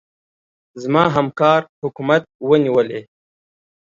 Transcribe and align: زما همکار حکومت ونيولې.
زما 0.81 1.03
همکار 1.15 1.61
حکومت 1.83 2.23
ونيولې. 2.49 3.01